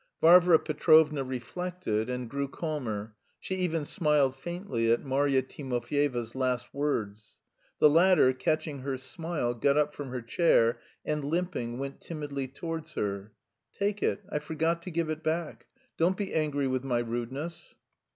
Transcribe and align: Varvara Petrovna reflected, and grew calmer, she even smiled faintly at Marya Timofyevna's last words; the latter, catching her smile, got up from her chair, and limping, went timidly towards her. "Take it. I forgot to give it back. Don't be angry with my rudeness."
Varvara 0.19 0.57
Petrovna 0.57 1.23
reflected, 1.23 2.09
and 2.09 2.27
grew 2.27 2.47
calmer, 2.47 3.13
she 3.39 3.53
even 3.57 3.85
smiled 3.85 4.35
faintly 4.35 4.91
at 4.91 5.03
Marya 5.05 5.43
Timofyevna's 5.43 6.33
last 6.33 6.73
words; 6.73 7.37
the 7.77 7.87
latter, 7.87 8.33
catching 8.33 8.79
her 8.79 8.97
smile, 8.97 9.53
got 9.53 9.77
up 9.77 9.93
from 9.93 10.09
her 10.09 10.23
chair, 10.23 10.79
and 11.05 11.23
limping, 11.23 11.77
went 11.77 12.01
timidly 12.01 12.47
towards 12.47 12.93
her. 12.93 13.31
"Take 13.77 14.01
it. 14.01 14.23
I 14.27 14.39
forgot 14.39 14.81
to 14.81 14.89
give 14.89 15.11
it 15.11 15.21
back. 15.21 15.67
Don't 15.97 16.17
be 16.17 16.33
angry 16.33 16.67
with 16.67 16.83
my 16.83 16.97
rudeness." 16.97 17.75